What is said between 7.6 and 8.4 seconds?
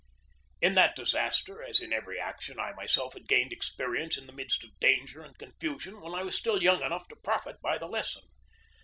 by the lesson.